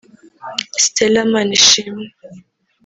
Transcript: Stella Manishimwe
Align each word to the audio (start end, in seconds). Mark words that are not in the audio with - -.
Stella 0.83 1.21
Manishimwe 1.31 2.07